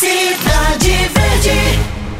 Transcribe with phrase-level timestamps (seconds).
[0.00, 1.50] Cidade Verde.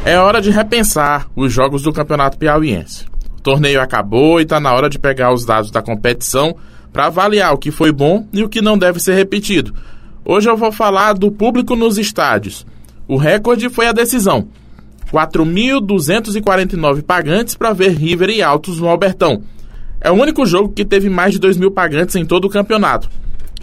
[0.05, 3.07] É hora de repensar os jogos do Campeonato Piauiense.
[3.35, 6.55] O torneio acabou e está na hora de pegar os dados da competição
[6.93, 9.73] para avaliar o que foi bom e o que não deve ser repetido.
[10.23, 12.67] Hoje eu vou falar do público nos estádios.
[13.07, 14.47] O recorde foi a decisão.
[15.11, 19.41] 4.249 pagantes para ver River e Altos no Albertão.
[19.99, 23.09] É o único jogo que teve mais de 2 mil pagantes em todo o campeonato.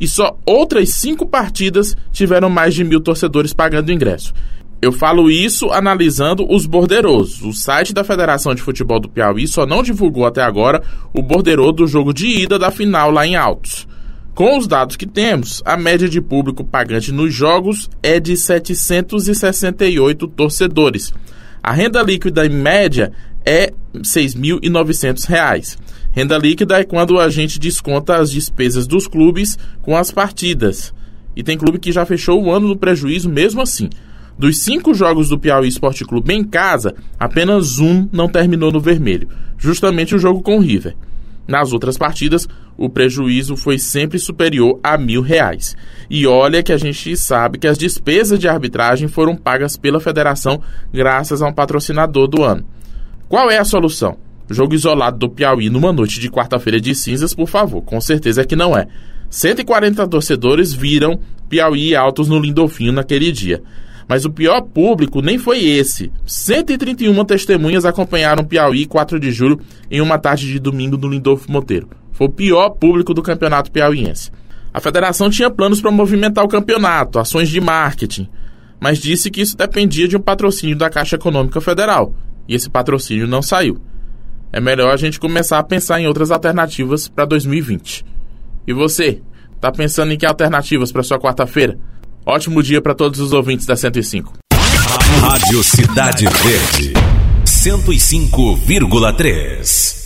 [0.01, 4.33] E só outras cinco partidas tiveram mais de mil torcedores pagando ingresso.
[4.81, 7.43] Eu falo isso analisando os borderosos.
[7.43, 10.83] O site da Federação de Futebol do Piauí só não divulgou até agora
[11.13, 13.89] o borderô do jogo de ida da final lá em Altos.
[14.37, 20.29] Com os dados que temos, a média de público pagante nos jogos é de 768
[20.29, 21.13] torcedores.
[21.63, 23.13] A renda líquida em média
[23.45, 25.79] é R$ 6.900.
[26.11, 30.93] Renda líquida é quando a gente desconta as despesas dos clubes com as partidas.
[31.37, 33.89] E tem clube que já fechou o ano no prejuízo mesmo assim.
[34.39, 39.29] Dos cinco jogos do Piauí Esporte Clube em casa, apenas um não terminou no vermelho,
[39.57, 40.97] justamente o jogo com o River.
[41.49, 42.47] Nas outras partidas,
[42.77, 45.75] o prejuízo foi sempre superior a mil reais.
[46.11, 50.61] E olha que a gente sabe que as despesas de arbitragem foram pagas pela federação
[50.93, 52.67] graças a um patrocinador do ano.
[53.31, 54.19] Qual é a solução?
[54.51, 58.55] Jogo isolado do Piauí numa noite de quarta-feira de cinzas, por favor, com certeza que
[58.55, 58.87] não é.
[59.31, 61.19] 140 torcedores viram
[61.49, 63.63] Piauí altos no Lindolfinho naquele dia.
[64.09, 66.11] Mas o pior público nem foi esse.
[66.25, 69.61] 131 testemunhas acompanharam Piauí 4 de julho
[69.91, 71.91] em uma tarde de domingo no Lindolfo Monteiro.
[72.13, 74.31] Foi o pior público do campeonato piauiense.
[74.73, 78.29] A federação tinha planos para movimentar o campeonato, ações de marketing,
[78.81, 82.15] mas disse que isso dependia de um patrocínio da Caixa Econômica Federal,
[82.47, 83.81] e esse patrocínio não saiu.
[84.53, 88.05] É melhor a gente começar a pensar em outras alternativas para 2020.
[88.67, 89.21] E você,
[89.61, 91.79] tá pensando em que alternativas para sua quarta-feira?
[92.31, 94.35] Ótimo dia para todos os ouvintes da 105.
[95.23, 96.93] Rádio Cidade Verde,
[97.47, 99.98] 105,3.